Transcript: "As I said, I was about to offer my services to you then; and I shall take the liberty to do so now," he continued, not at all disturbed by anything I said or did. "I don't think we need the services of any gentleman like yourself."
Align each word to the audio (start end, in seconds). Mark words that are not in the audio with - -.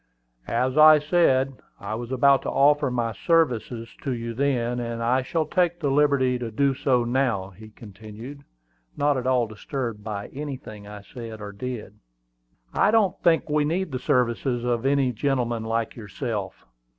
"As 0.47 0.79
I 0.79 0.97
said, 0.97 1.57
I 1.79 1.93
was 1.93 2.11
about 2.11 2.41
to 2.41 2.49
offer 2.49 2.89
my 2.89 3.13
services 3.13 3.87
to 4.01 4.13
you 4.13 4.33
then; 4.33 4.79
and 4.79 5.03
I 5.03 5.21
shall 5.21 5.45
take 5.45 5.79
the 5.79 5.91
liberty 5.91 6.39
to 6.39 6.49
do 6.49 6.73
so 6.73 7.03
now," 7.03 7.51
he 7.51 7.69
continued, 7.69 8.43
not 8.97 9.15
at 9.15 9.27
all 9.27 9.45
disturbed 9.45 10.03
by 10.03 10.29
anything 10.29 10.87
I 10.87 11.01
said 11.03 11.39
or 11.39 11.51
did. 11.51 11.99
"I 12.73 12.89
don't 12.89 13.21
think 13.21 13.47
we 13.47 13.63
need 13.63 13.91
the 13.91 13.99
services 13.99 14.63
of 14.63 14.87
any 14.87 15.11
gentleman 15.11 15.65
like 15.65 15.95
yourself." 15.95 16.65